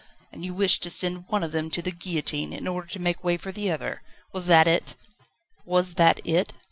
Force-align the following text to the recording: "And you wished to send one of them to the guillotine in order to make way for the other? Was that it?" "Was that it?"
"And 0.31 0.43
you 0.43 0.55
wished 0.55 0.81
to 0.81 0.89
send 0.89 1.25
one 1.27 1.43
of 1.43 1.51
them 1.51 1.69
to 1.69 1.79
the 1.79 1.91
guillotine 1.91 2.53
in 2.53 2.67
order 2.67 2.87
to 2.87 2.99
make 2.99 3.23
way 3.23 3.37
for 3.37 3.51
the 3.51 3.69
other? 3.69 4.01
Was 4.33 4.47
that 4.47 4.67
it?" 4.67 4.95
"Was 5.63 5.93
that 5.93 6.19
it?" 6.27 6.53